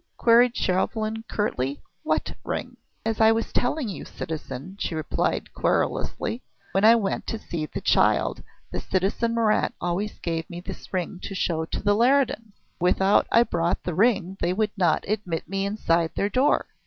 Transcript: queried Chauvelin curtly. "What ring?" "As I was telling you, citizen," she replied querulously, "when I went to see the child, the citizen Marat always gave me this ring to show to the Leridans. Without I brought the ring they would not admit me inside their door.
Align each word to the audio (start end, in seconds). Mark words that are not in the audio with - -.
queried 0.17 0.57
Chauvelin 0.57 1.23
curtly. 1.29 1.79
"What 2.01 2.33
ring?" 2.43 2.75
"As 3.05 3.21
I 3.21 3.31
was 3.31 3.53
telling 3.53 3.87
you, 3.87 4.03
citizen," 4.03 4.75
she 4.79 4.95
replied 4.95 5.53
querulously, 5.53 6.41
"when 6.71 6.83
I 6.83 6.95
went 6.95 7.27
to 7.27 7.37
see 7.37 7.67
the 7.67 7.81
child, 7.81 8.41
the 8.71 8.79
citizen 8.79 9.35
Marat 9.35 9.73
always 9.79 10.17
gave 10.17 10.49
me 10.49 10.59
this 10.59 10.91
ring 10.91 11.19
to 11.21 11.35
show 11.35 11.65
to 11.65 11.83
the 11.83 11.93
Leridans. 11.93 12.53
Without 12.79 13.27
I 13.31 13.43
brought 13.43 13.83
the 13.83 13.93
ring 13.93 14.37
they 14.39 14.53
would 14.53 14.71
not 14.75 15.05
admit 15.07 15.47
me 15.47 15.67
inside 15.67 16.13
their 16.15 16.29
door. 16.29 16.65